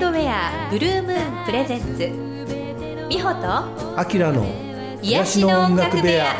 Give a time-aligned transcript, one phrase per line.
[0.00, 1.98] ウンドウェアブルームーンプレゼンツ
[3.10, 4.46] 美穂とアキラの
[5.02, 6.36] 癒しの音楽部屋。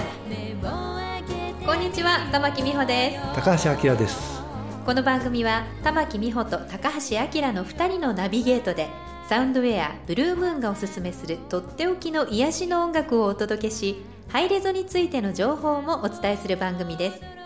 [1.67, 3.35] こんにちは玉木美穂です。
[3.35, 4.41] 高橋明です。
[4.87, 8.89] この番組は玉木美穂と高橋明の2人のナビゲートで
[9.29, 17.40] サウンドウェアブルームーンがおすすめするとっておきの癒しの音楽をお届けしハイレゾについての情報もお伝えする番組です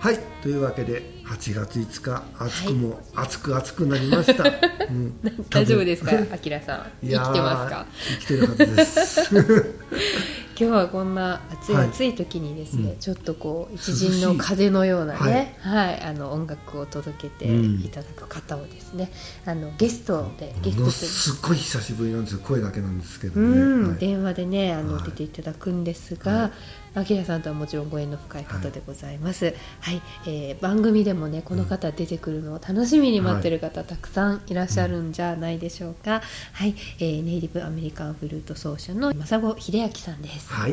[0.00, 0.18] はい。
[0.42, 4.44] というわけで8月5日暑くも、暑く暑くなりました、
[4.88, 5.14] うん、
[5.50, 6.12] 大丈夫ですか？
[6.32, 6.86] あきらさん。
[7.02, 7.86] 生きてますか？
[8.12, 9.30] 生きてるはずです。
[10.58, 12.98] 今日はこんな暑いはい暑い時にですね、うん。
[12.98, 17.80] ちょっとこう一陣の風のようなね涼はい、あの音楽を届けてうん。
[17.82, 19.12] いただく方をですね、
[19.46, 22.40] あのゲストでゲストすごい久しぶりなんですよ。
[22.42, 23.98] 声だけなんですけどね、うん、はい。
[23.98, 25.04] 電話でねあの、はい。
[25.04, 26.50] 出ていただくんですが、
[26.94, 29.54] はあきらさんとはもちろんご縁の深い方でございます。
[29.80, 36.20] はい、えー番組でもねこの方出てくるのを楽しみに待ってる方、たくさんいらっしゃるんじゃないでしょうか。
[36.52, 40.52] はい、えーネイティブアメリカンフルート奏者の正子秀明さんです。
[40.52, 40.72] はい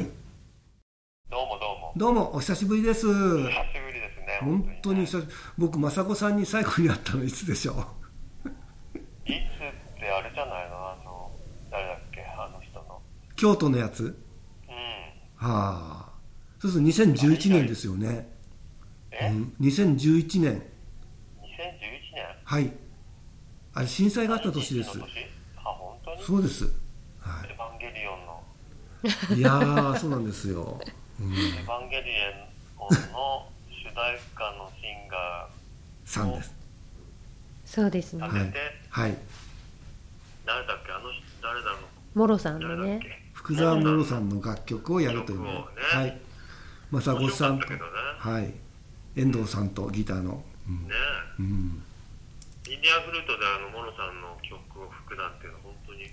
[1.30, 1.94] どうもどうも。
[1.95, 4.40] どうもお久しぶりです久しぶりですね。
[4.42, 8.50] 本当に久し僕雅子さんに最後に会ったのいつでしょう？
[9.30, 10.78] いつってあれじゃないの？
[10.90, 11.32] あの、
[11.70, 12.22] 誰だっけ？
[12.23, 13.02] あの人の。
[13.36, 14.04] 京都のやつ？
[14.68, 14.73] うん。
[15.48, 16.07] はあ
[16.60, 18.28] そうすると2011年ですよね、
[19.12, 20.54] え、うん、2011年。
[20.54, 20.62] 2011年？
[22.44, 22.72] はい。
[23.74, 25.00] あれ震災があった年です。
[26.26, 26.64] そうです、
[27.20, 28.44] はエヴァンゲリオンの、
[29.36, 30.82] い、いやーそうなんですよ、
[31.20, 32.12] うん、エヴァンゲリ
[32.80, 35.48] オンの主題歌のシンガ
[36.06, 36.56] さんです。
[37.66, 38.24] そうですね。
[38.24, 38.30] ー。
[38.30, 38.58] 当てて、
[38.90, 39.18] はい。
[40.46, 40.92] 誰だっけ？
[40.92, 41.78] あの人、誰だろ
[42.16, 42.20] う？
[42.20, 43.00] もろさんのね。
[43.34, 45.67] 福沢もろさんの楽曲をやるというね。
[45.94, 46.20] はい
[46.93, 47.80] 雅子さんと、ね。
[48.20, 48.53] はい。
[49.15, 50.87] 遠藤さんとギターの、うん。
[50.87, 50.93] ね
[51.39, 51.83] うん、
[52.67, 52.73] え。
[52.73, 56.03] インディアンフルートであの、モロさんの曲を吹くなんていうのは本当に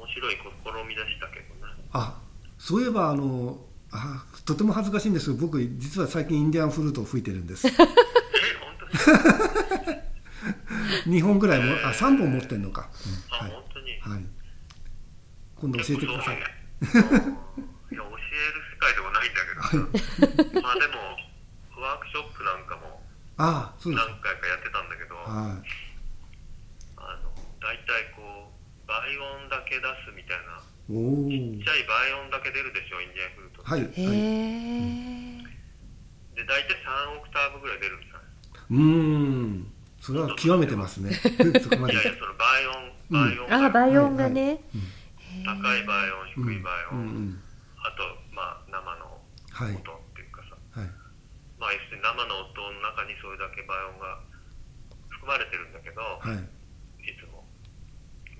[0.00, 0.40] 面白い試
[0.88, 1.72] みでしたけどね。
[1.92, 2.20] あ
[2.58, 3.58] そういえばあの
[3.90, 7.66] あとても恥ずかしいんですけど僕実は最近インディアンフルートを吹いてるんです。
[7.68, 7.86] え、本
[11.04, 13.36] 当に2本ぐらいもあ3本持ってんのか、うん。
[13.36, 13.50] あ、はい。
[13.50, 13.90] 本当に。
[14.00, 14.24] はい、
[15.56, 16.38] 今度教えてください
[19.20, 19.76] ないんだけどさ
[20.64, 21.20] まあでも
[21.76, 23.00] ワークショップなんかも
[23.36, 23.60] 何
[24.20, 25.60] 回かやってたんだけどあはい。
[27.20, 30.56] の大体こう倍音だけ出すみたいな
[30.90, 33.54] ちっちゃい倍音だけ出るでしょインディアンフルー。
[33.54, 33.80] トって、はい。
[36.34, 38.18] で大体3オクターブぐらい出るんですよ
[38.70, 39.72] うーん。
[40.00, 41.12] それは極めてますね。
[41.12, 41.92] そこまで。
[41.94, 44.60] いやいやその倍音倍音あ、が倍音がね。
[45.44, 46.98] 高い倍音低い倍音、うん。
[46.98, 47.40] うん。
[47.84, 48.02] あと
[49.66, 49.82] 音っ
[50.16, 50.88] ていうかさ、はい。
[51.58, 54.20] まあ要するに生の音の中にそれだけ倍音が
[55.08, 56.40] 含まれてるんだけど、はい。
[57.04, 57.44] いつも。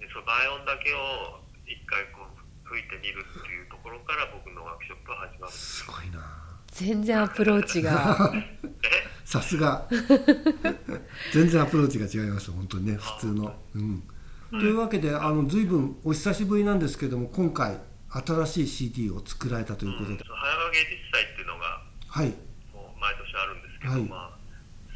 [0.01, 5.53] でその倍音だけを一回こう吹いてみるっていうところから僕のワークショップは始まる。
[5.53, 6.21] すすごいな。
[6.69, 8.33] 全然アプローチが。
[8.85, 9.11] え？
[9.25, 9.87] さすが。
[11.33, 14.03] 全然アプローチが違います本当にね普通の、うん、
[14.51, 17.79] というわけであの随分お久しぶりなんですけども今回
[18.11, 22.35] 新しい CD を作られたということで、その早川芸術祭っていうのがはい。
[22.75, 24.03] もう毎年あるんですけど、はい。
[24.11, 24.39] まあ、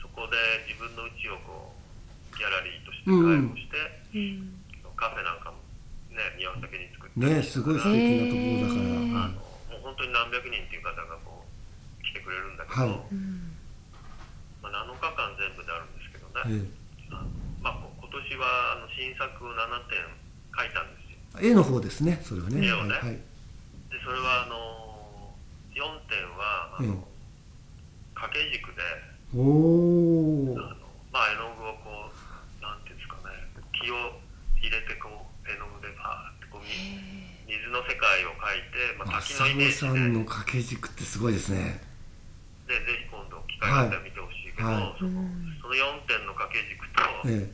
[0.03, 0.35] そこで
[0.67, 3.79] 自分の家をこうギャラリーとして開放して、
[4.19, 4.59] うん。
[4.99, 5.59] カフェなんかも
[6.15, 13.15] ね庭先に作ってねすごい素敵なところだから、あのもう本当に何百人っていう方がこう来てくれるんだけど、はい。
[13.15, 13.55] うん
[14.63, 17.31] まあ、7日間全部であるんですけどね、えあの
[17.61, 20.03] まあ、こ今年はあの新作を7点
[20.57, 21.04] 書いたんです
[21.41, 22.67] 絵の方ですねそれはね。
[22.67, 22.95] 絵をね。
[22.95, 23.13] はいはい。
[23.13, 23.21] で
[24.05, 25.35] それはあの
[25.75, 27.07] 4点はあの、
[28.15, 28.83] 掛け軸で
[29.35, 33.35] おおあの、まあ、絵の具をこうなんていうんですかね
[33.75, 34.15] 気を
[34.63, 36.71] 入れてこう絵の具でパーってこうみ
[37.51, 41.83] 水の世界を描いて、まあ、滝のイメージ浅野さんので掛け軸ってすごいですね。
[42.67, 44.97] でぜひ今度機会があったら見てほしいけど、はい。
[44.97, 45.21] その
[45.61, 47.45] その4点の掛け軸と、え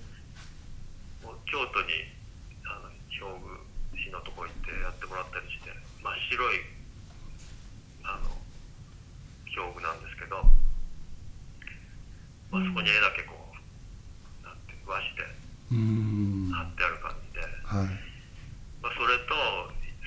[1.26, 2.06] もう京都に
[2.62, 6.62] あの兵具市のとこ行ってやってもらったりして真っ白い
[8.06, 8.31] あの
[9.50, 10.38] 表具なんですけど、
[12.55, 16.55] まあ、そこに絵だけこうなんて和紙でえうーん。
[16.55, 17.91] 貼ってある感じで、はい。
[18.79, 19.35] まあ、それと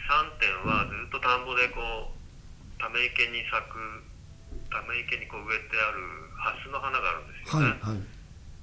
[0.08, 2.16] 3点はずっと田んぼでこう
[2.80, 3.76] ため池に咲く
[4.72, 6.00] ため池にこう植えてある
[6.40, 8.04] ハスの花があるんですよね、はいはい。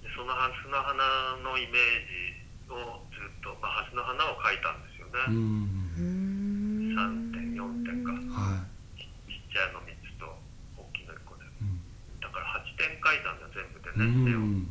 [0.00, 0.96] でそのハスの花
[1.44, 5.36] のイメージをずっと、まあ、ハスの花を描いたんですよね、ん。
[5.36, 6.40] うん。
[6.96, 7.29] 3点4点かは
[9.50, 10.26] ちゃいの3つと
[10.78, 11.82] 大きいの1個でいうん。
[12.22, 14.30] だから8点描いたんだよ全部でうね。
[14.30, 14.64] 絵をん。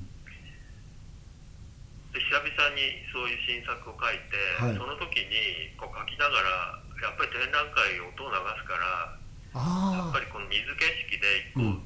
[2.09, 4.77] で久々ににそういう新作を書いて、はい。
[4.77, 9.13] その時にこう書きながらやっぱり展覧会音を流すから
[9.53, 11.85] やっあぱりこの水景色で一個、うん。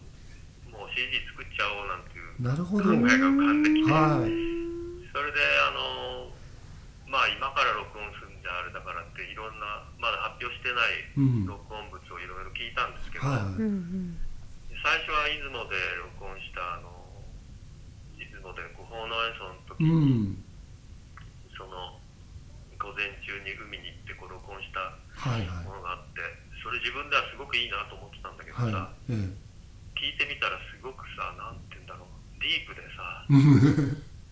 [0.72, 4.32] もう CD 作っちゃおうなんていう考えが浮かんできて、はい。
[5.12, 5.38] それで
[5.68, 6.32] あの
[7.12, 11.46] まあ今から録音するんじゃあれだからっていろんなまだ発表してないうん。
[11.46, 11.92] 録音
[12.24, 14.18] いろいろ聞いたんですけど、はうん
[14.84, 15.76] 最初は出雲で
[16.20, 16.92] 録音したあの
[18.20, 20.44] 出雲で古法の演奏の時いうに、ん。
[21.56, 22.00] その
[22.76, 24.80] 午前中に海に行ってこう録音した
[25.16, 25.66] はいはい。
[25.68, 26.20] ものがあって
[26.60, 29.16] それ自分ではすごくいいなと思ってたんだけどさ、はい。
[29.16, 29.32] え
[29.96, 32.12] 聞いてみたらすごくさなんて言うんだろう
[32.44, 33.24] ディープでさ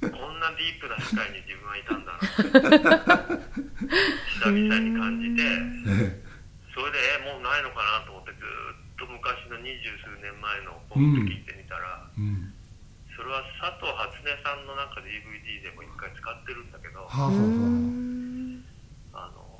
[0.03, 3.39] え こんなディープな世界に自分はいたんだなって
[4.43, 5.47] 久々に感じて
[5.88, 6.19] え
[6.73, 8.41] それでえもうないのかなと思ってずっ
[8.95, 12.53] と昔の二十数年前のポンって聞いてみたら、えうん。
[13.15, 17.31] それは佐藤初音さんのなんか DVD でも一回使ってるんだけどはあはあ
[19.27, 19.31] あ。
[19.35, 19.59] の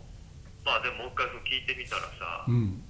[0.64, 2.82] まあでももう一回聞いてみたらさあうん。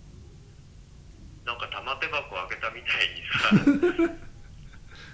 [1.46, 3.50] なんか玉手箱開けたみたいにさ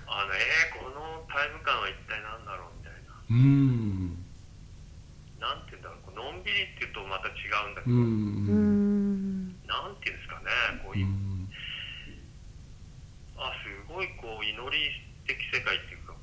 [0.09, 3.15] あのえー、このタイム感は一体何だろうみたいな。
[3.29, 4.17] うん。
[5.39, 7.31] なんて言うんだろうのんびりっていうとまた違
[7.67, 8.05] うんだけうど、うん
[8.73, 8.76] ん
[9.67, 10.49] なんて言うんですかね
[10.83, 11.49] こうい、うん。
[13.37, 14.89] あすごいこう祈り
[15.27, 16.15] 的世界っていうか。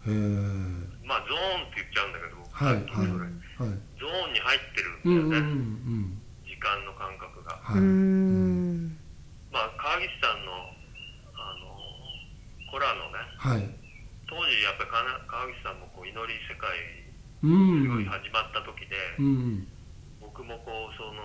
[1.05, 3.79] まあゾーンって言っちゃうんだけど僕はいさっきそれ、はい。
[4.01, 6.17] ゾーンに入ってうんるうんんだよね、
[6.49, 7.61] 時間の感覚が。
[7.77, 7.81] うんはい。
[7.81, 8.97] うん。
[9.53, 10.53] まあ川岸さんの
[11.37, 11.77] あの
[12.73, 13.69] コラのねはい。
[14.27, 14.91] 当時やっぱり
[15.29, 16.73] 川岸さんもこう祈り世界
[17.45, 19.69] うすごいん始まった時で、うん。
[20.21, 21.23] 僕もこうその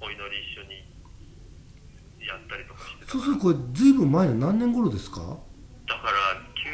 [0.00, 0.86] お祈り一緒に
[2.28, 5.20] やったりとかしてたそうするとこれずいぶん前の何年頃ですか？
[5.88, 6.68] だから90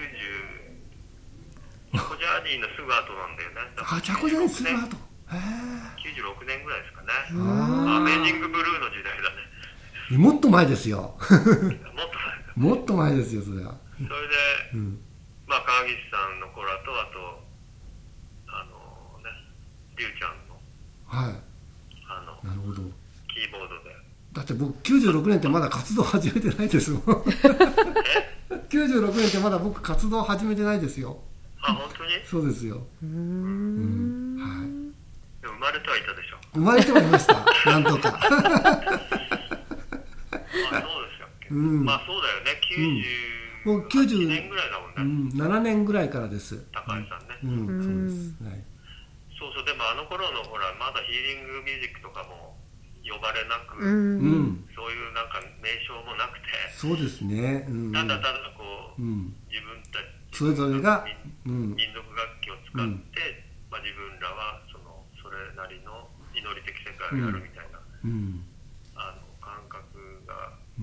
[1.94, 3.60] チャコジャーニーのすぐ後なんだよね。
[3.78, 4.96] あチャコジャニーする96後
[5.30, 5.38] へ
[6.02, 9.36] 96年ぐらいですかね、アメージングブルーの時代だね。
[10.10, 11.16] あもっと前ですよ。
[11.22, 11.78] もっと前だ。
[12.56, 13.76] もっと前ですよそれは。
[13.96, 14.14] それで
[14.74, 15.00] うん。
[15.46, 17.42] まあ川岸さんの子らとあと
[18.48, 19.30] あのね
[19.96, 20.60] りゅうちゃんの
[21.06, 21.34] はい。
[22.08, 22.82] あのなるほど。
[23.32, 23.93] キーボードで
[24.34, 27.02] だって僕96年ってまだ活動始めてないですもん
[28.68, 31.18] 96年ってまだ僕活動始めてないですよ。
[31.62, 32.10] あ本当に？
[32.26, 32.82] そうですよ。
[33.02, 34.36] ううん。
[34.36, 34.40] ん。
[34.40, 34.68] はい。
[35.42, 36.36] でも生まれてはいたでしょ。
[36.54, 37.34] 生まれてはいました。
[37.70, 38.18] なんとか。
[38.18, 38.52] あそうでし
[41.20, 41.84] たっけ、うん。
[41.84, 42.60] まあそうだよね。
[43.64, 46.56] もう90 98年ぐらいだもうんね、ん7年ぐらいからです。
[46.72, 47.50] 高橋さんね、うん。
[47.68, 48.14] うんそうです。
[48.44, 48.64] はい。
[49.38, 49.64] そうそう。
[49.64, 52.53] でもあの頃のほらまだヒーリングミュージックとかも
[53.04, 54.42] 呼ばれなく、ううん。
[54.56, 57.64] んそういうなんか名称もなくて、そうですね。
[57.68, 57.92] うん。
[57.92, 59.36] ただただこううん。
[59.48, 60.00] 自分た
[60.32, 61.04] ちそれぞれが
[61.46, 61.76] うん。
[61.76, 68.42] 民民族楽器を使って、まあ、自分らはそのそれなりの祈り的世界をやるみたいな、うん
[68.96, 70.82] あの感覚が、す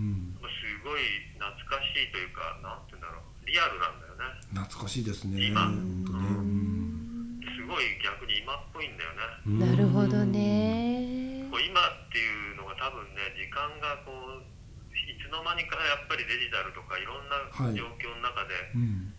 [0.84, 1.02] ごい
[1.40, 11.31] 懐かしいというかなんて言うんだろうリアルなんだよね懐かしいですね今本当ねうんすごい逆に今っぽいんだよねうんなるほどね
[11.65, 14.44] 今っていうのが多分ね時間がこう
[14.91, 17.75] いつの間にかやっぱりデジタルとかいろんなはい。
[17.75, 19.13] 状況の中で、うん。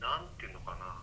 [0.00, 1.02] なんていうのかな。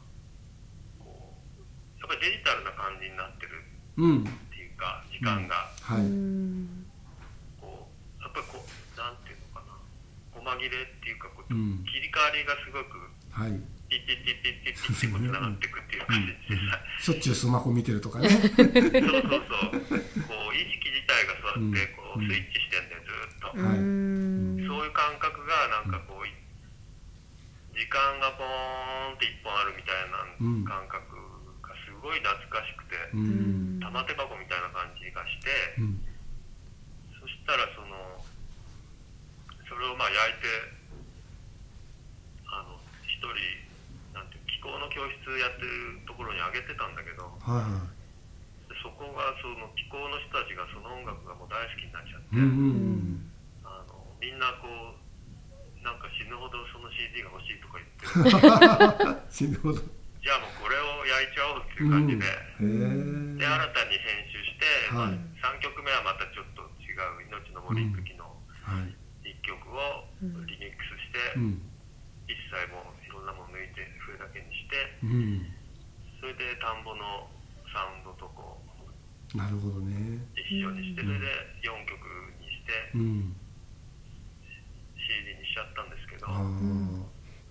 [1.00, 3.64] こうやっぱりデジタルな感じになってる
[3.98, 4.24] うん。
[4.24, 5.72] っていうか時間が。
[5.82, 6.02] はい。
[6.02, 6.86] うん
[7.62, 9.76] こうやっぱりこうなんていうのかな。
[10.36, 11.84] 細切れっていうかこう、うん。
[11.86, 13.00] 切り替わりがすごく
[13.32, 13.56] はい
[13.90, 26.30] ピッピッピッピッピッピッってこうつながっていくっていう感じでさしょっちゅうスマホ見てるとかねそうそうそうこう意識自体がそうやってこううんスイッチしてんだよずっと、はいうんそういう感覚がなんかこう
[27.74, 31.10] 時間がポーンって一本あるみたいなうん感覚
[31.66, 35.98] がすごい懐かしくて、うん玉手箱みたいな感じがして、うん
[37.18, 38.22] そしたらその
[39.68, 40.48] それをまあ焼いて
[42.46, 42.78] あの
[43.10, 43.34] 一人
[44.60, 47.88] 気候の教室やってるところにあげてたんだけどはいは
[48.68, 53.66] でそこがその気候の人たちがその音楽がもう大好きになっちゃって、いうんうん。
[53.66, 55.00] あのみんなこう
[55.82, 59.82] なんか死ぬほどその CD が欲しいとか言って 死ぬほど。
[60.20, 62.28] じゃあもうこれを焼いちゃおうっていう感じで、
[62.60, 63.38] うん。
[63.40, 65.18] で新たに編集して、まあはい。
[65.40, 68.28] 3曲目はまたちょっと違う「命の森月」の
[68.68, 68.94] はい。
[69.24, 71.70] 1曲をリミックスして、うん。
[72.30, 75.46] 一切もういろんなもの抜いて笛だけにしてうん。
[76.20, 77.28] それで田んぼの
[77.74, 78.60] サウンドとこ。
[79.34, 80.20] うなるほどね。
[80.36, 81.26] 一緒にして、うんそれで
[81.64, 82.00] 4曲
[82.42, 82.74] にして。
[82.96, 83.36] うん
[85.10, 86.46] CD にしちゃったんですけど、ああ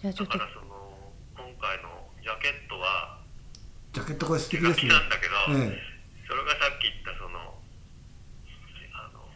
[0.00, 0.38] じゃあちょっと。
[0.38, 0.95] だからその
[1.35, 3.19] 今回のジャケットは。
[3.93, 4.81] ジャケットこれ素敵ですね。
[4.83, 5.75] きなんだけど、え
[6.28, 7.59] それがさっき言ったその
[8.95, 9.26] あの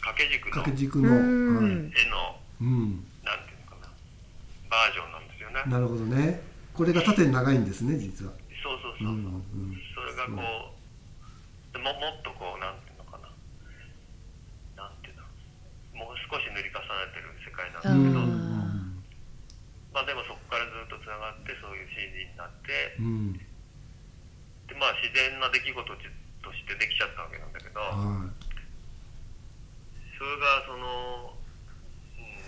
[0.00, 0.56] 掛け軸え、の。
[0.56, 1.56] 掛け軸の、うん。
[1.58, 3.92] はい、絵のうん、なんていうのかな。
[4.70, 5.62] バージョンなんですよね。
[5.66, 6.42] なるほどね
[6.78, 8.30] これが縦に長いんですね実は。
[8.62, 9.10] そうそうそう。
[9.10, 9.82] そう、うんうん。
[9.98, 10.38] それがこ
[10.70, 13.26] うでももっとこうなんていうのかな。
[14.78, 15.34] なんていうんだろ
[15.98, 18.30] うもう少し塗り重ねてる世界なんだけど、あ
[19.90, 22.94] まあでもそこからずっとつながってそういう CD になって。
[23.02, 25.98] うん、でまあ自然な出来事と
[26.54, 27.82] してできちゃったわけなんだけど。
[27.82, 28.30] は
[30.14, 31.34] それがその、
[32.18, 32.38] うん、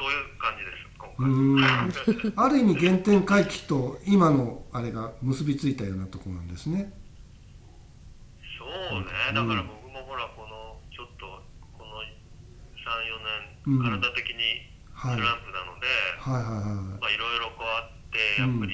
[0.00, 0.85] そういう感じです
[1.18, 1.58] うーん。
[1.58, 6.92] 回ある意味原点回帰と今のあれが結びついたようなところなんですね。
[8.58, 9.06] そうね。
[9.34, 11.26] だから僕もほらこのちょっと
[11.78, 12.00] この
[13.66, 14.36] うん34年体的に
[14.96, 15.86] スはいランプなので、
[16.18, 16.34] はい。
[16.34, 18.72] はいはいまあいろいろこうあってやっぱり、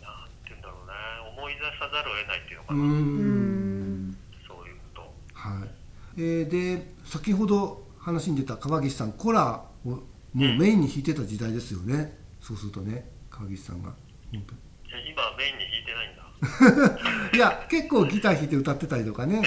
[0.00, 0.92] なんて言うんだろうね。
[1.36, 4.16] 思い出さざるを得ないっていうのかな、うん。
[4.46, 5.14] そういうこと。
[5.34, 5.68] はい。
[6.16, 10.00] えーで先ほど話に出た川岸さんコラをも
[10.34, 12.16] うメインに弾いてた時代ですよね。
[12.40, 13.94] そうするとね川岸さんが。
[14.32, 14.54] 本当
[14.94, 16.24] 今メインに弾いてないんだ。
[17.34, 19.40] いや結構ギター弾いて歌ってたりとかね。
[19.40, 19.42] で、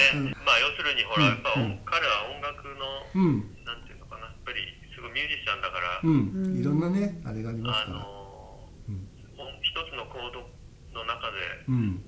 [0.45, 1.29] まあ要するにほら、うん。
[1.31, 1.79] やっぱ音、うん。
[1.85, 2.75] 彼は音楽の
[3.15, 3.23] うん。
[3.23, 4.59] うんなんていうのかなやっぱり
[4.95, 6.57] すごいミュージシャンだから、うん。
[6.59, 7.97] いろんなねあれがありますあから。
[7.99, 9.07] のうん。
[9.37, 10.49] 音一つのコード
[10.93, 12.01] の中でうん。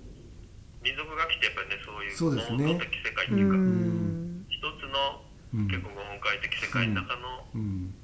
[0.81, 2.65] 民族楽器ってやっぱりねそういうそうですね。
[2.65, 4.45] モード的世界ってういうか、ん。
[4.49, 5.21] 一つの
[5.53, 5.67] うん。
[5.67, 7.95] 結構音階的世界の中の、うん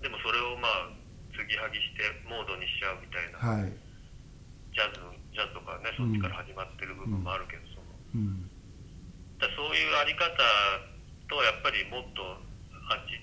[0.00, 0.88] でもそれをまあ
[1.36, 3.72] 継ぎはぎしてモードにしちゃうみたいな、はい。
[4.72, 5.00] ジャズ
[5.32, 8.48] ジャズとかねそっちから始まってる部分もあるけど、そのうん。
[9.38, 10.26] だそういうあり方
[11.28, 12.22] とやっぱりもっと
[12.90, 13.16] あっち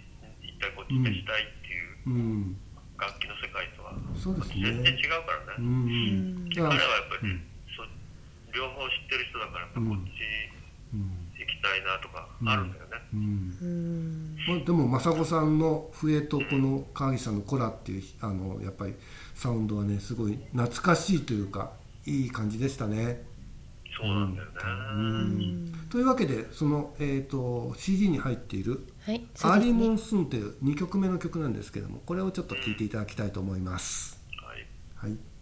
[0.45, 2.57] 行ったりこっち行ったりしたいっていううん。
[2.97, 4.73] 楽器の世界とはそうですね。
[4.73, 6.49] 全然違うからうね、ん。
[6.49, 7.45] で彼はやっぱり、うん。
[7.77, 7.85] そ
[8.53, 10.21] 両方知ってる人だからこっち
[11.61, 13.57] たいなとかあるんだよね、うん。
[13.61, 14.37] うん。
[14.47, 18.95] まあでも真砂さんの笛とこの川岸さんのコラっていうあのやっぱり
[19.35, 21.71] サウンドはねすごい懐かしいというか
[22.05, 23.25] いい感じでしたね。
[23.99, 24.53] そうなんだよね、
[24.93, 25.73] うん。
[25.89, 34.21] というわけでその、えー、と CD に入っているはい「Early Mon soon」という2曲目の曲なんですけどもこれをちょっと聴いていただきたいと思います。
[34.37, 35.09] はい。
[35.09, 35.17] はい「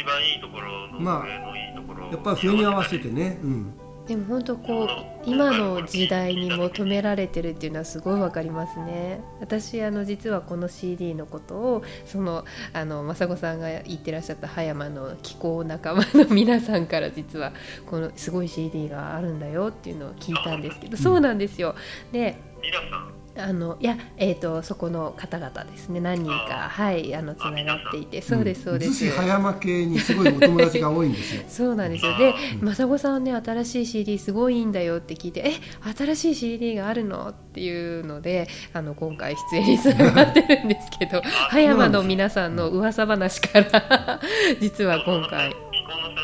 [0.00, 3.74] 一番いいところのまあ上のいいところをやっぱり笛に合わせてねうん。
[4.06, 4.88] でも本当こう
[5.24, 9.20] 今の時代に求められてるっていうのはすごいわかりますね。
[9.40, 17.52] 私あの実はこの CD のことをそのあの雅子さんが言ってらっしゃった葉山の気候仲間の皆さんから実は
[17.86, 21.76] このすごい CD があるんだよっていうのを聞いたんですけどそうなんですよ。
[22.10, 23.19] で皆さん？
[23.36, 26.00] あのいや、えー、とそこの方々ですね。
[26.00, 28.20] 何人かはいあのつながっていて。
[28.22, 31.42] そうですそうです、逗子葉山系にすごいお友達が多いんですよ。
[31.48, 32.14] そうなんですよ。
[32.14, 35.52] あでー雅子さんね新しい CD すごいいいんだよって聞いてえ
[35.96, 37.28] 新しい CD があるの？
[37.30, 44.20] っていうのであの今回出演につながってるんですけど葉山の皆さんの噂話から
[44.60, 45.50] 実は今回。
[45.50, 46.16] 気候の先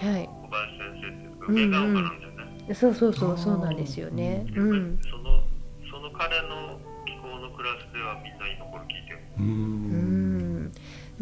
[0.00, 0.28] 生はね、はい。
[0.28, 2.32] 小林先生っていうか梅ヶ丘なんだよ
[2.68, 4.46] ね、そうそうそうそうなんですよね。
[4.56, 4.98] うん
[6.22, 9.18] そのその気候のクラスではみんな今これ聞いてる。
[9.38, 10.72] ううん。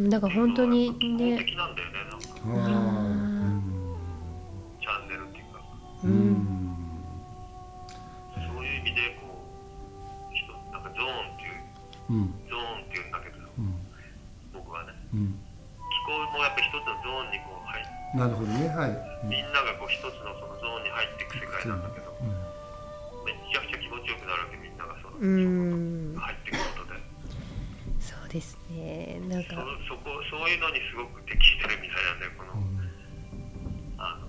[0.06, 1.38] んだから本当にね。
[1.38, 2.20] 的なんだよねなん。
[2.20, 3.60] かあ
[4.80, 5.60] チャンネルっていうか
[6.04, 6.36] うんん
[8.34, 9.28] そういう意味でこ
[10.30, 11.60] う人なんかゾーンっていう
[12.10, 12.34] うん。
[12.48, 13.74] ゾーンっていうんだけどうん。
[14.52, 15.32] 僕はねうん。
[15.32, 18.90] 気候もやっぱ一つのゾーンにこう入ってなるほどねはい。
[19.26, 22.09] みんながこう一つのそのゾーンに入っていく世界なんだけど
[25.20, 26.16] うん。
[26.16, 27.00] 入っていくことで。
[28.00, 29.20] そうですね。
[29.28, 29.64] なんそか。
[29.88, 32.52] そこそういうのにすごく適してるみたいなんでこの
[34.00, 34.26] あの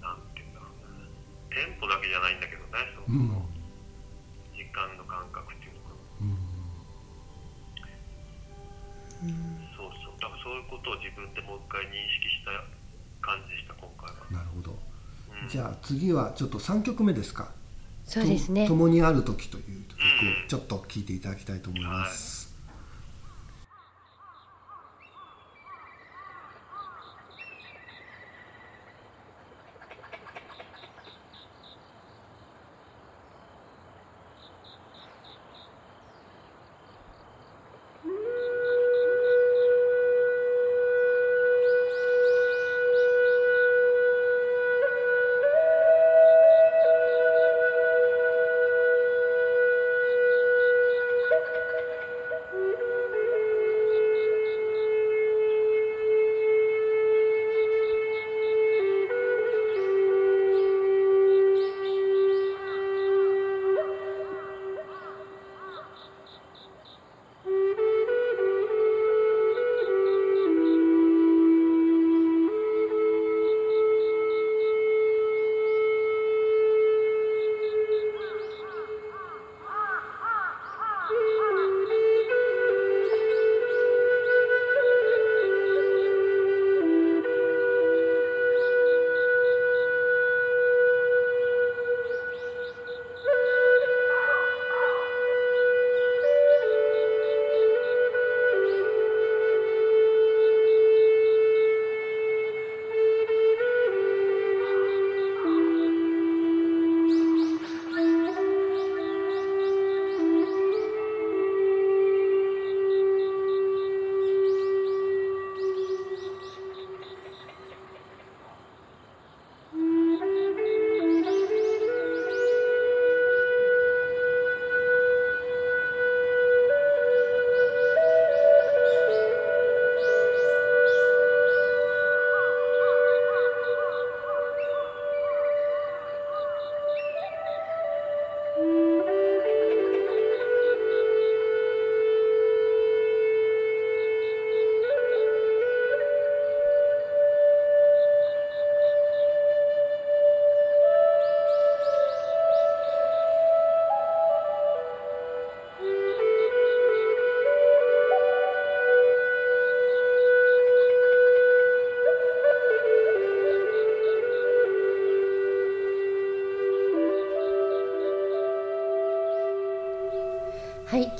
[0.00, 1.10] なんていうんだろうな。
[1.50, 3.28] テンポだけじゃないんだけどねそうん。
[3.28, 3.42] の
[4.54, 5.98] 時間の感覚っていうのかな。
[6.22, 6.30] うん。
[9.28, 9.66] うん。
[9.76, 10.20] そうそう。
[10.20, 12.54] だからそういうことを自分でもう一回認識した
[13.20, 14.78] 感じでした今回は、なるほど。
[15.42, 17.50] うん、じゃあ次はちょっと3曲目ですか
[18.04, 18.66] そうですね。
[18.66, 22.43] と共にある時という曲をちょっと聴いていただきたいと思います、はい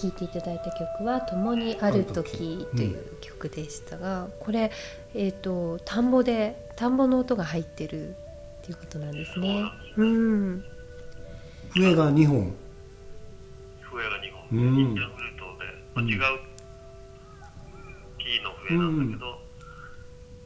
[0.04, 4.70] 聴いていただいた曲は「共にある時」という曲でしたが、これ、
[5.14, 8.14] えー、と田んぼで田んぼの音が入ってるっ
[8.62, 9.64] ていうことなんですね。
[9.96, 10.64] うん。
[11.70, 12.54] 笛が2本。
[13.80, 14.78] 笛が2本、うん。
[14.80, 15.64] インターフルートで、
[15.94, 16.08] まあ、うん。
[16.08, 16.18] 違う
[18.18, 19.38] キーの笛なんだけど、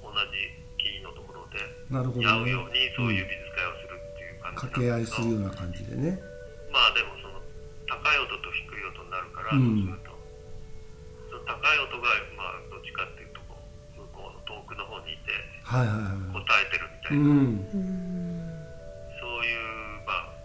[0.03, 1.59] 同じキーのところで
[1.91, 6.21] なるほど、ね、合うようにそういう美術会をするっていう感掛け合いするような感じでね
[6.73, 7.39] まあでもその
[7.87, 9.09] 高い音と低い音に
[9.49, 9.89] なるから、うん。
[9.89, 10.13] そうすると
[11.33, 13.57] その高い音がまあどっちかっていうとこ
[13.97, 15.33] う向こうの遠くの方にいて
[15.65, 17.65] はいはいは答えてるみたいいうな、んうん。
[19.17, 20.37] そういうまあ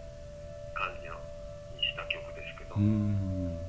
[0.72, 1.20] 感じの
[1.76, 3.60] にした曲ですけど、うん。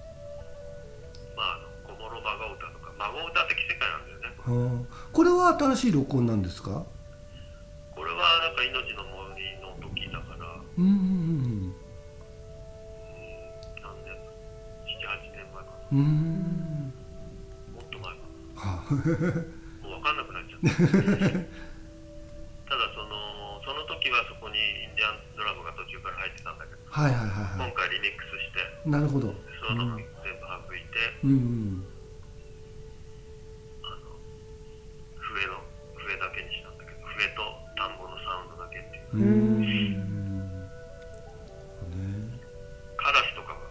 [1.36, 4.32] まあ小諸孫歌とか孫歌的世界なんだよね。
[4.40, 6.84] はあこれは新しい録音なんですか？
[7.96, 10.60] これはなんか命の森の時だから。
[10.78, 11.25] うん
[15.92, 16.94] うん。
[17.74, 18.26] もっと前か
[18.66, 20.18] なもう分かん。
[20.18, 20.70] なくなっちゃった
[22.66, 26.58] ただそのその時はそこにインディアンドラムが途中から入ってたん。
[26.58, 29.34] だけどはいはいはいは今回リミックスしてなるほど
[29.68, 31.86] その全部省いて、うん。
[33.84, 34.18] あの
[35.22, 35.62] 笛の
[36.02, 36.78] 笛だけにしたん。
[36.78, 37.42] だけど笛と
[37.78, 37.98] 田ん。
[37.98, 39.22] ぼのサウンドだけっていう
[39.62, 40.02] う
[42.98, 43.62] カラスとかが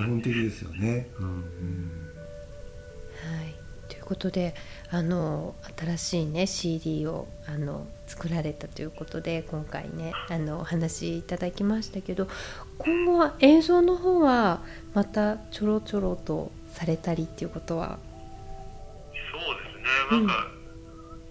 [0.00, 1.08] な日本的ですよね。
[1.18, 2.06] うんうん。
[3.36, 3.54] はい、
[3.88, 4.54] ということで
[4.90, 12.26] あの新しいね CD をあの作られたということで今回ねあのお話しいただきましたけど
[12.78, 14.62] 今後は映像の方は
[14.94, 17.98] またちょろちょろとされたりっていうことは？
[19.32, 20.18] そうですね。
[20.18, 20.48] なんか、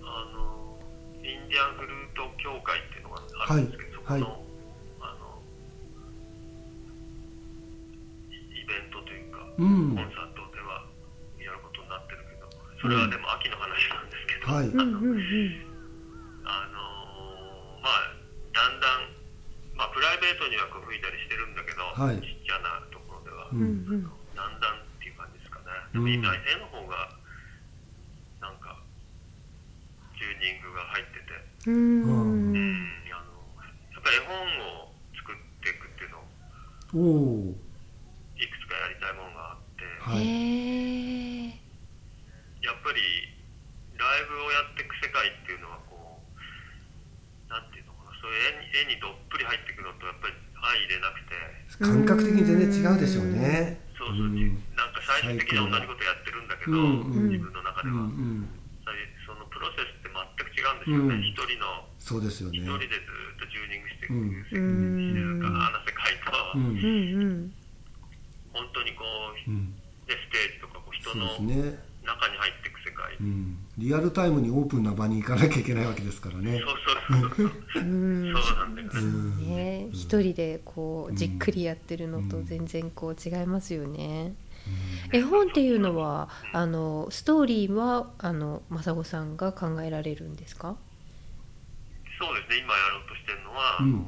[0.04, 0.78] あの
[1.18, 4.49] インディアンフルート協会っていうのがあるんですけど、そこの、はい
[9.60, 10.88] コンサートでは
[11.44, 12.48] やることになってるけど
[12.80, 14.68] それはでも秋の話なんですけど、はい。
[14.72, 15.68] うんうんうん。
[16.48, 16.80] あの
[17.84, 18.08] まあ
[18.56, 19.12] だんだん、
[19.76, 22.24] まあ、プライベートにはこう吹いたりしてるんだけど、はい。
[22.24, 23.84] ちっちゃなところでは、ううん。
[23.84, 26.08] んうんだんだんっていう感じですかね、うん。
[26.08, 27.12] でも今絵の方が
[28.40, 28.80] なんか
[30.16, 31.36] チューニングが入ってて、
[31.68, 31.76] うん。
[31.76, 32.56] うん。
[32.56, 33.36] うんあの
[33.92, 34.40] やっぱり絵本
[34.88, 36.24] を作っていくっていうの
[36.96, 37.56] おお
[38.40, 41.60] いくつかやりたいものがあって、はいへえ
[42.64, 43.00] やっぱり
[44.00, 46.28] ライブをやっていく世界っていうのはこう
[47.50, 48.16] なんていうのかな。
[48.22, 51.34] そういう絵に絵にどっぷり入っていくのとやっぱり相入れなくて。
[51.82, 53.82] 感覚的に全然違うでしょうね。
[53.98, 54.56] そうそう、うん。
[54.78, 56.72] なんか最終的には同じことやってるんだけど、
[57.28, 58.50] 自分の中でうは、んうん。
[59.28, 61.22] そのプロセスって全く違うんですよね、うん。
[61.22, 62.58] 一人のそうですよね。
[62.58, 64.26] 一人でずっとチューニングしていく、うん。
[64.26, 67.54] うん静かな世界と、うんうんうん。
[68.54, 69.78] 本当にこう、うん。
[70.10, 76.60] でステージとかこう人の中に入っていく世界、うんリアルタイムにオープンな場に行かなきゃいけないわけですからね。
[76.60, 76.70] そう
[77.10, 77.52] そうそう。
[77.74, 78.34] そううん。
[78.34, 84.36] そうなんだよね、一人でこうじっくりやってるのと全然こう違いますよね。
[85.12, 90.76] 絵本っていうのはあのストーリーはあの雅子さんが考えられるんですか？
[92.20, 92.58] そうですね。
[92.58, 94.06] 今やろうとしてるのは、うん。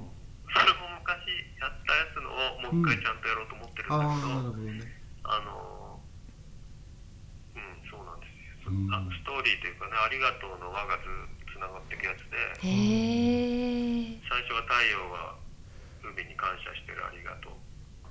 [0.54, 1.32] それも昔
[1.62, 4.84] やったやつのをもう一回ちゃんとやろうと思ってるんだああけど、なるほどね。
[5.24, 6.02] あの
[7.56, 8.61] うんそうなんですよ、うん
[8.92, 12.38] あのストーリーというかね「ありがとう」の輪がずっとつながっていくやつで。
[14.32, 15.36] 最初は太陽は
[16.04, 17.60] 海に感謝してるありがとう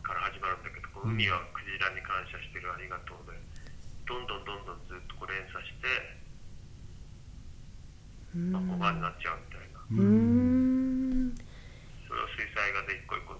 [0.04, 3.32] から始まるんだけど海はクジラに感謝してるありがとうで
[4.04, 5.86] どんどんどんどんずっとこう連鎖して、
[8.34, 8.52] うん。
[8.52, 9.80] まあ、5番になっちゃうみたいな。
[12.08, 13.34] それを水彩画で一個一個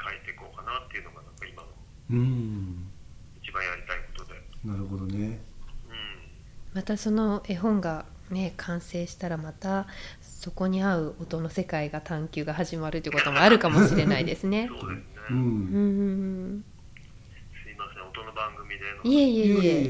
[0.00, 1.36] 描いていこうかなっていうのがなん。
[1.36, 1.68] か今の
[2.10, 2.90] うん
[3.44, 3.82] 一番やり
[4.64, 5.38] なるほどねうん
[6.74, 9.86] またその絵本がね完成したらまた
[10.20, 14.68] そこに合う音の世界が探求が始まるということもあるかもしれないですね。
[14.80, 16.64] そうですね、ううんん。
[17.64, 19.82] すいません音の番組でのいえいえいえ。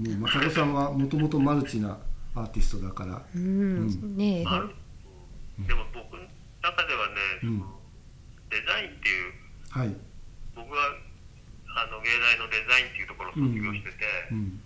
[0.00, 1.98] いやもう雅子さんはもともとマルチな
[2.34, 4.16] アーティストだからうん。
[4.16, 4.44] ねえ。
[4.44, 4.70] ま
[5.66, 6.22] でも僕の
[6.62, 7.78] 中ではね、そうんの
[8.50, 9.32] デザインっていう
[9.70, 9.94] はい
[11.74, 14.60] あの芸大のデザインっていうところを卒業してて、うん。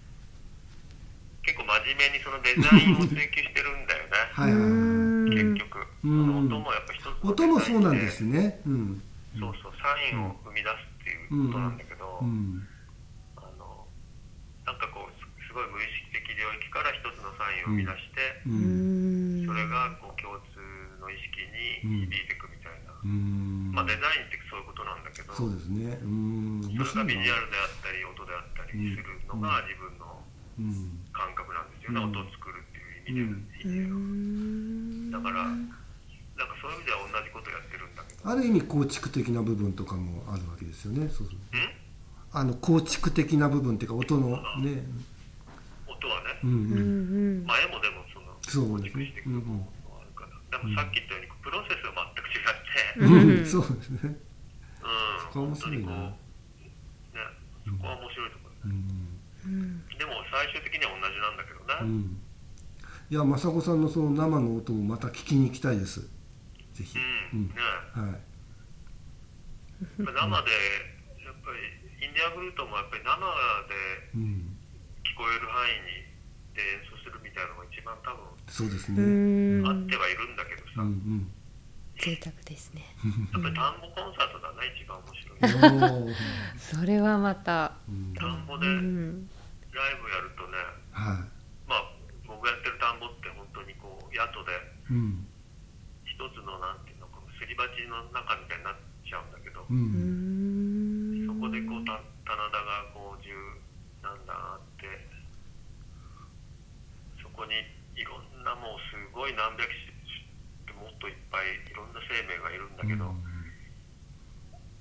[1.46, 4.18] 結構真面目にそのデザインを追求してるんだよね。
[4.34, 4.52] はい
[5.30, 6.46] 結局、うん。
[6.46, 8.60] 音もやっぱ一つの音もそうなんですね。
[8.66, 9.02] うん。
[9.38, 12.66] そうそうサインを生み出すっていうことなんだけど、うん。
[13.36, 13.86] あの
[14.66, 19.44] なんかこうすすごい無意識的領域から一つのサインを生み出して、ううん。
[19.44, 19.46] ん。
[19.46, 20.58] それがこう共通
[21.00, 21.42] の意識
[21.86, 23.72] に響いていくみたいな、うん。
[23.72, 24.38] まあデザインって
[25.36, 26.00] そうですね。
[26.00, 26.60] うん。
[26.72, 30.24] 面それがビジュアルであったり音であったりするのが自分の
[30.56, 31.04] うん。
[31.12, 32.16] 感覚なんですよね、うん。
[32.16, 35.10] 音を作るっていう意味で,、うん。
[35.12, 38.24] だからなんかそういう意味では同じことやってるんだけど。
[38.24, 41.08] ある意味構築的な部分とかもあるわけですよね。
[41.12, 41.68] そうするとん？
[42.32, 44.84] あの構築的な部分っていうか音のね。
[45.86, 47.46] 音はね、うんううんん。
[47.46, 49.04] まあ絵もでもそのそそうですね。
[49.04, 53.36] 構築していく部分もあるから、でもさっき言ったようにプロセスが全く違って、うん。
[53.38, 53.46] うん。
[53.46, 54.00] そうですね。
[54.04, 54.16] うん、
[55.36, 57.28] そこは面本当にこう、白いなね、
[57.64, 58.72] そこは面白いところ、うん
[59.44, 59.84] うん。
[59.98, 62.20] でも最終的には同じなんだけどね、うん。
[63.10, 66.00] いや雅子さんのその生の音もまた聞きに行きたいです。
[66.74, 66.98] ぜひ。
[67.32, 67.54] うん、ね、
[67.94, 68.20] はい。
[70.00, 70.50] やっぱ生で、
[71.24, 73.74] やっぱりインディアンフルートもやっぱり生で
[74.14, 74.56] うん。
[75.06, 76.04] 聞こえる範囲に
[76.52, 79.66] で演奏するみたいなのが一番多分そうですうねん。
[79.66, 80.90] あってはいるんだけどさ、うんう
[81.24, 81.30] ん
[81.98, 82.84] 贅沢ですね。
[83.32, 86.14] やっぱり田んぼコンサートだね、一番面白い。
[86.58, 87.72] それはまた。
[87.88, 89.28] うん田んぼうでライん
[89.76, 90.56] ブやるとね、
[90.92, 91.24] は
[91.68, 91.92] まあ、
[92.26, 94.52] 僕がやってる田んぼって本当にこう、宿で
[94.92, 95.26] いうん。
[96.04, 101.24] 一つのなんていうの、このすり鉢の中みたいになっちゃうんだけど、ううん。
[101.24, 103.32] んそこでこう、た棚田がこう、十
[104.00, 104.86] 何段あって、
[107.20, 107.52] そこに
[108.00, 111.65] いろんなもうすごい何百種、もっといっぱい
[112.08, 113.14] 生命がいるんだけど、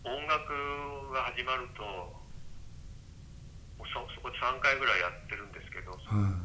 [0.05, 0.53] 音楽
[1.13, 2.13] が始まると、も
[3.83, 5.97] うそそこで3回ぐらいやってるんですけど、は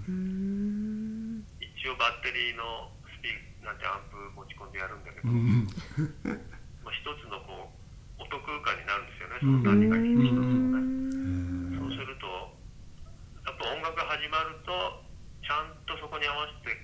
[0.09, 1.45] うん。
[1.61, 3.29] 一応バッテリーのスピ
[3.65, 5.69] なんてアンプ持ち込んでやるんだけど、いうん。
[6.85, 7.69] まあ、一つのこ
[8.19, 9.65] う音空間になるんですよね、そうん。
[9.65, 10.25] の何か一つうん。
[10.37, 10.41] の
[10.81, 10.89] ね。
[11.77, 12.57] そうすると、
[13.45, 15.05] やっぱ音楽が始まると、
[15.45, 16.81] ちゃんとそこに合わせて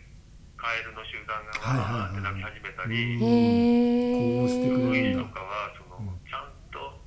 [0.67, 5.23] カエルの集団がわーって鳴き始めたり、こうしてくウれる。
[5.23, 6.99] とかはその、うんちゃんと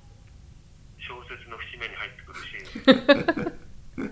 [0.96, 2.56] 小説の節目に入ってくるし、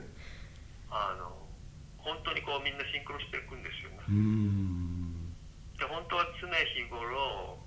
[0.91, 1.31] あの
[1.95, 4.03] 本当にこうみんなシンクロしていくんですよね。
[4.11, 5.31] うん。
[5.79, 7.63] で本当は常日頃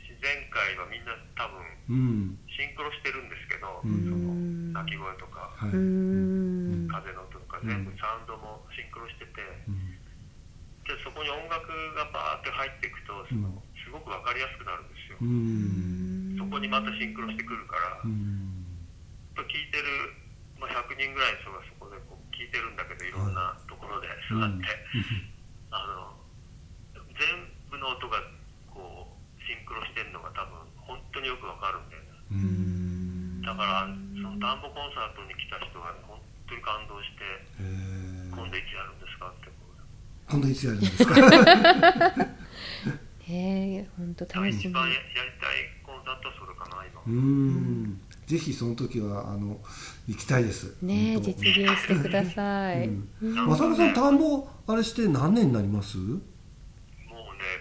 [0.00, 1.60] 自然界はみんな多分
[1.92, 2.40] うん。
[2.48, 4.72] シンクロしてるんですけど、うん。
[4.72, 9.77] その鳴き声とか風の音とか全部サウンドもシンクロしてて、うん
[10.88, 13.62] でそこに音楽がバーって入っていくとその、うん。
[13.84, 16.36] すごく分かりやすくなるんですよ、うん。
[16.40, 18.64] そこにまたシンクロしてくるから、やっうん
[19.36, 20.12] ぱ聞いてる、
[20.58, 24.66] まあ、100人ぐらいの人がそこでこう聞いてるんだけどいろんなところで座って、
[25.70, 26.16] あの
[27.14, 27.28] 全
[27.70, 28.18] 部の音が
[28.72, 32.08] こうシンクロしてるのが多分本当によく分かるんだよね。
[32.32, 33.42] うん。
[33.42, 33.88] だから
[34.20, 37.24] その田んぼコンサートに来た人が本当に感動して
[38.34, 39.47] 今度いつやるんですかって
[40.30, 41.14] こう今度いつやるんですか？
[43.30, 44.58] へえ本当楽しみ。
[44.60, 45.04] 一番ややり
[45.40, 48.00] たいコンサートはそれかな今、うん。
[48.26, 49.58] ぜひその時はあの
[50.06, 50.76] 行きたいです。
[50.82, 52.88] ね実現してください、
[53.20, 55.96] まさみさん田んぼあれして何年になります？
[55.98, 56.20] もうね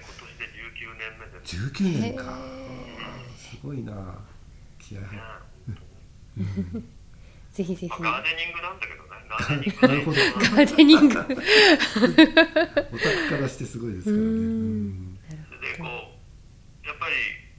[0.02, 2.38] 今年で19年目でね19年か。
[3.38, 4.20] すごいな
[4.78, 6.84] 気合入る
[7.52, 7.90] ぜひぜひ。
[8.02, 9.88] まあ、ガーデニングなんだけどねガーデニング。
[9.88, 10.18] なるほど。
[10.18, 11.20] ガーデニング。
[11.20, 14.24] オタクからしてすごいですからね。
[14.24, 14.28] うん。
[14.28, 15.18] うん
[15.62, 17.16] でこうやっぱり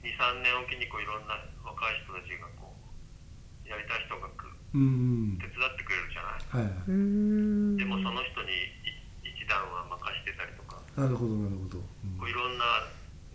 [0.09, 6.65] 23年おきにこういろんな若い人たちがこうやりたい人が手伝ってくれるじゃない。
[6.65, 8.49] はいでもその人に
[8.87, 10.81] い一段は任してたりとか。
[10.97, 11.77] なるほどなるほど。
[12.17, 12.65] こういろんな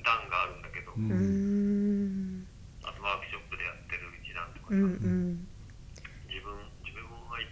[0.03, 1.11] 段があるんだけど、うん。
[1.11, 2.43] ううん。
[2.43, 2.47] ん
[2.83, 4.75] あとワークショップでやってる一段とか。
[4.75, 5.47] さ、うんうん
[6.29, 6.51] 自分
[6.83, 7.47] 自分はい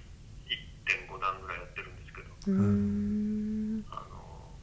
[0.85, 3.85] 1.5段ぐらいやってるんですけどうん。
[3.91, 4.57] あの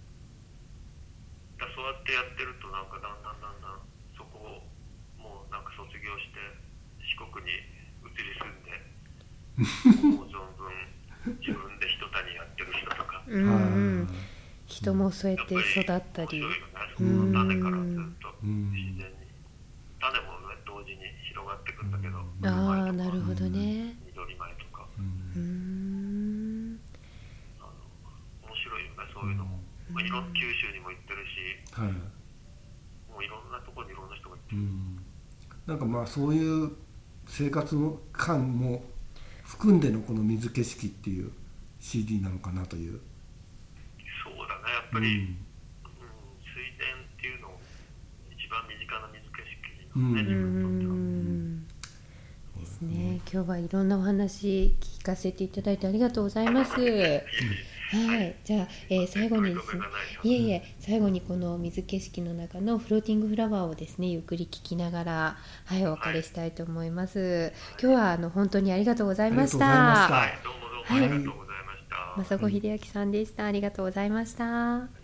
[1.59, 3.79] だそうやってやってるとなんかだんだんだんだん
[4.17, 6.39] そこをもうなんか卒業して
[7.03, 7.51] 四国に
[8.03, 8.71] 移り住んで
[10.17, 10.71] もう存分
[11.39, 13.23] 自分で人谷やってる人とか。
[13.27, 14.11] うんは
[14.69, 16.29] 人もそうやって育ったり。
[16.29, 18.71] 面白いよねその種からずっとうん。
[18.71, 19.27] 自然に
[19.99, 22.19] 種もね同時に広がってくんだけど。
[22.19, 26.79] うんああなるほどね緑米とかいうんうん
[27.59, 29.59] あの面白いよねそういうのも、
[29.91, 31.91] まあ、いろん九州にも行ってるしはい
[33.11, 35.03] もういろんなところにいろんな人が行ってる、うん
[35.69, 36.71] なんかまあそういう
[37.27, 38.83] 生活の感も
[39.43, 41.31] 含んでのこの水景色っていう
[41.79, 42.99] CD なのかなという、
[44.23, 45.15] そうだねやっうぱり、うん。
[45.23, 45.37] ん
[46.41, 47.59] 水田っていうのを
[48.31, 49.45] 一番身近な水景
[49.93, 50.93] 色うんなのね、う自分にとっては。
[50.95, 51.67] ん
[52.59, 53.21] ですね。
[53.31, 56.73] 今日はいろんなお話聞かせていただいてありがとうございます。
[57.91, 59.81] はい、じゃあ、えー最後にですね、
[60.23, 67.51] いえいえ、最後にこの水景色の中のフローティングフラワーをですね、ゆっくり聞きながら、はい、お別れしたいと思います。
[67.81, 69.65] 今日はあの本当にありがとうございましたた。
[69.65, 72.23] はい、どうもどうもありがとうございました。
[72.23, 73.45] 正子秀明さんでした。
[73.45, 74.98] ありがとうございました。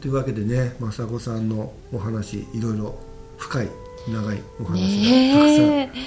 [0.00, 2.94] というわけでね雅子さんのお話いろいろ
[3.36, 3.68] 深い
[4.08, 5.98] 長いお話がたくさん、ねえ。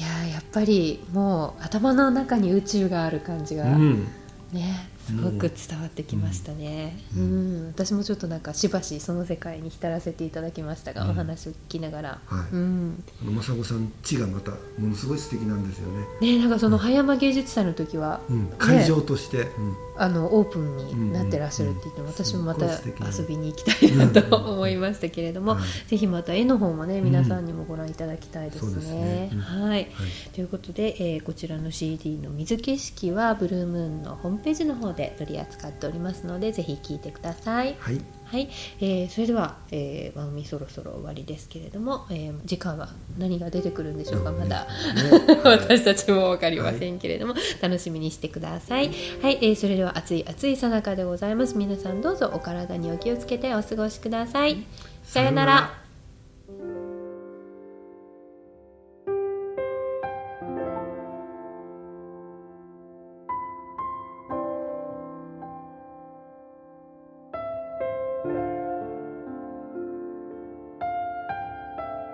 [0.00, 4.08] いやーやっぱりもう頭の中に宇宙がある感じが、うん。
[4.52, 7.66] ねすごく伝わってきましたね、うん。
[7.68, 11.10] 私もちょっとなんかしばしその世界に浸らせていただきましたが、うん。
[11.10, 12.54] お話を聞きながら、はい。
[12.54, 13.04] うん。
[13.22, 15.88] あの雅子さん地がまたものすごい素敵なんですよ
[16.20, 19.76] ね、ねなんかその葉山芸術祭の時は、うん、ね会場として、うん。
[19.96, 25.88] あのオープンになってらっしゃるって言っても、うん私もまた遊びに行きたいなと思いましたけれども、はい。
[25.88, 29.30] ぜひまた絵の方もね皆さんにもご覧いただきたいですね。
[29.32, 29.88] はい。
[30.34, 37.76] ということで、えーこちらの CD の水景色はブルームーンのホームページの方で取り扱っておりますのでぜひ聴いてください。
[37.78, 38.48] はいはい、
[38.80, 42.88] えーそれでは、えー番組そろそろ終わりですけれども、えー次回は
[43.18, 44.66] 何が出てくるんでしょうか、まだ。
[44.66, 44.68] ね
[45.42, 48.90] 私たちも分かりませんけれども、楽しみにしてください。
[49.20, 51.58] はい、えーそれでは暑い暑いさなかでございます。
[51.58, 54.64] 皆さんどうぞお体にお気をつけてお過ごしください。
[55.02, 55.79] さようなら。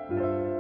[0.09, 0.56] さようなら